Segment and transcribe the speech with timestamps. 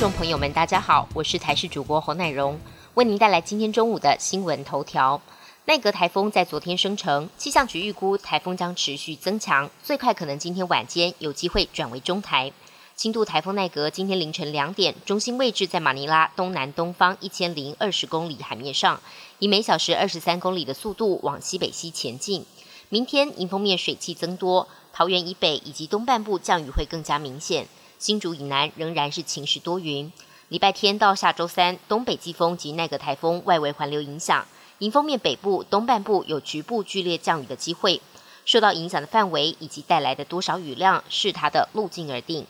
[0.00, 2.58] 众朋友们，大家好，我是台视主播侯乃荣，
[2.94, 5.20] 为您带来今天中午的新闻头条。
[5.66, 12.50] 奈格台风在昨天生成，气象局预估台风将持续增强，最快可能今天晚间有机会转为中台。
[12.96, 18.98] 轻度台风奈格今天凌晨两点，中心位置在马尼拉东南东方一千零二十公里海面上，
[19.38, 22.46] 以每小时二十三公里的速度往西北西前进。
[22.88, 27.66] 明天迎风面水汽增多，桃园以北以及东半部降雨会更加明显。
[28.00, 30.10] 新竹以南仍然是晴时多云。
[30.48, 34.46] 礼拜天到下周三，东北季风及奈格台风外围环流影响，
[34.78, 38.00] 迎风面北部、东半部有局部剧烈降雨的机会。
[38.46, 42.46] 受到影响的范围以及带来的多少雨量，视它的路径而定。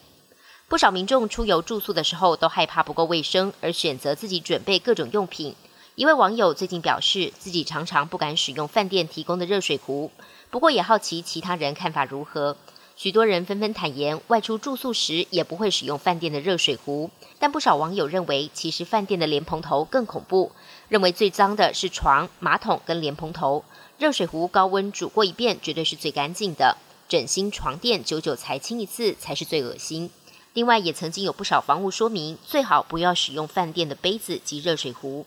[0.69, 5.57] 不少民众出游住宿的时候，都害怕不够卫生，而选择自己准备各种用品。
[5.97, 10.13] 一位网友最近表示，自己常常不敢使用饭店提供的热水壶，
[10.49, 12.57] 不过也好奇其他人看法如何。
[13.03, 17.11] 许多人纷纷坦言，外出住宿时也不会使用饭店的热水壶。
[17.39, 20.53] 但不少网友认为，其实饭店的莲蓬头更恐怖，
[20.91, 23.65] 认为最脏的是床、马桶跟莲蓬头，
[23.97, 26.77] 热水壶高温煮过一遍绝对是最干净的。
[27.09, 30.11] 枕芯、床垫久久才清一次才是最恶心。
[30.53, 35.25] 另外，也曾经有不少房屋说明，最好不要使用饭店的杯子及热水壶。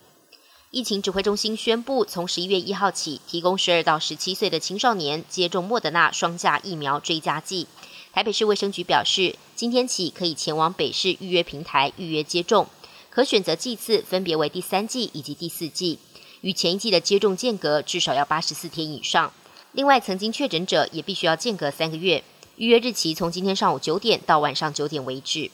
[0.74, 7.68] 疫情指挥中心宣布，从十一月一号起，提供十二到十七岁的青少年接种莫德纳双价疫苗追加剂。
[8.12, 12.68] 台北市卫生局表示，今天起可以前往北市预约平台预约接种，
[13.12, 16.00] 可选择剂次分别为第三剂以及第四剂，
[16.42, 19.32] 与前一剂的接种间隔至少要八十四天以上。
[19.74, 22.24] 另外，曾经确诊者也必须要间隔三个月。
[22.56, 25.52] 预约日期从今天上午九点到晚上九点为止。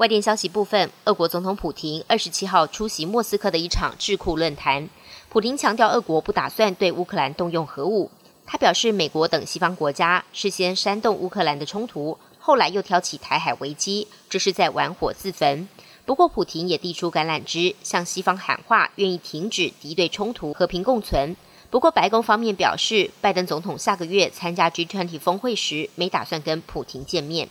[0.00, 4.88] 外电消息部分，俄国总统普廷二十七号出席莫斯科的一场智库论坛。
[5.28, 8.10] 普廷强调，俄国不打算对乌克兰动用核武。
[8.46, 15.68] 他表示，美国等西方国家事先煽动乌克兰的冲突，后来又挑起台海危机，这是在玩火自焚。
[16.06, 21.36] 不过，普廷也递出橄榄枝，向西方喊话，愿意停止敌对冲突，和平共存。
[21.68, 27.50] 不过，白宫方面表示，拜登总统下个月参加 G20 峰会时，没打算跟普廷见面。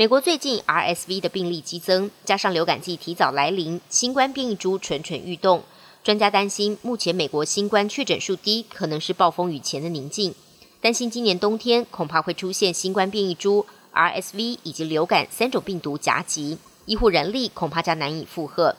[0.00, 5.62] 美国最近 RSV 的病例激增，加上流感季提早来临，新冠变异株蠢蠢欲动。
[6.02, 10.34] 专家担心，目前美国新冠确诊数低，可能是暴风雨前的宁静。
[10.80, 16.56] 担心今年冬天恐怕会出现新冠变异株、RSV 以及流感三种病毒夹击，
[16.86, 18.74] 医护人力恐怕将难以负荷。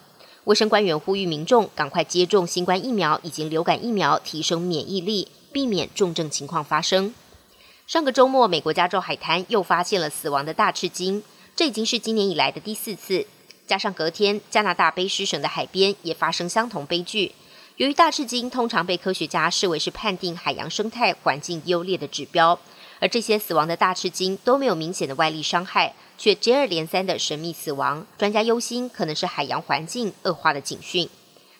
[0.45, 7.13] 卫生官员呼吁民众赶快接种新冠疫苗以及流感疫苗，提升免疫力，避免重症情况发生。
[7.91, 11.21] 上个周末，美国加州海滩又发现了死亡的大赤鲸，
[11.57, 13.27] 这已经是今年以来的第四次。
[13.67, 17.33] 加上隔天，加拿大卑诗省的海边也发生相同悲剧。
[17.75, 22.57] 由于大赤鲸通常被科学家视为是判定海洋生态环境优劣的指标，
[23.01, 28.07] 而这些死亡的大赤鲸都没有明显的外力伤害，却接二连三的神秘死亡。
[28.17, 31.09] 专家忧心可能是海洋环境恶化的警讯。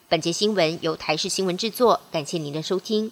[0.08, 3.12] 本节新闻由台视新闻制作，感谢您的收听。